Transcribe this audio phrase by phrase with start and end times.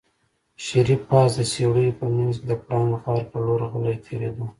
[0.67, 4.45] شريف پاس د څېړيو په منځ کې د پړانګ غار په لور غلی تېرېده.